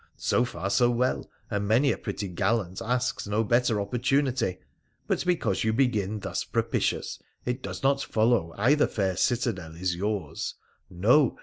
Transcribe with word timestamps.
So 0.17 0.45
far 0.45 0.71
so 0.71 0.89
well, 0.89 1.29
and 1.51 1.67
many 1.67 1.91
a 1.91 1.97
pretty 1.99 2.27
gallant 2.27 2.81
asks 2.81 3.27
no 3.27 3.43
better 3.43 3.79
opportunity. 3.79 4.57
But, 5.05 5.23
because 5.27 5.63
you 5.63 5.73
begin 5.73 6.21
thus 6.21 6.43
propitious, 6.43 7.19
it 7.45 7.61
does 7.61 7.83
not 7.83 8.01
follow 8.01 8.51
either 8.57 8.87
fair 8.87 9.15
citadel 9.15 9.75
is 9.75 9.95
yours! 9.95 10.55
No 10.89 11.37